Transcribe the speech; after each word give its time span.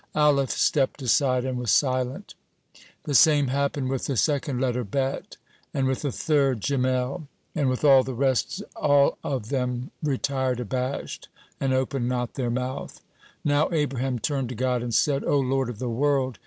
Alef 0.15 0.49
stepped 0.49 1.03
aside 1.03 1.45
and 1.45 1.59
was 1.59 1.69
silent. 1.69 2.33
The 3.03 3.13
same 3.13 3.49
happened 3.49 3.91
with 3.91 4.07
the 4.07 4.17
second 4.17 4.59
letter 4.59 4.83
Bet, 4.83 5.37
(35) 5.73 5.75
and 5.75 5.87
with 5.87 6.01
the 6.01 6.11
third, 6.11 6.59
Gimel, 6.59 7.27
and 7.53 7.69
with 7.69 7.83
all 7.85 8.01
the 8.01 8.15
rest 8.15 8.63
all 8.75 9.19
of 9.23 9.49
them 9.49 9.91
retired 10.01 10.59
abashed, 10.59 11.27
and 11.59 11.71
opened 11.71 12.09
not 12.09 12.33
their 12.33 12.49
mouth. 12.49 13.01
Now 13.45 13.69
Abraham 13.71 14.17
turned 14.17 14.49
to 14.49 14.55
God 14.55 14.81
and 14.81 14.91
said: 14.91 15.23
"O 15.23 15.39
Lord 15.39 15.69
of 15.69 15.77
the 15.77 15.87
world! 15.87 16.39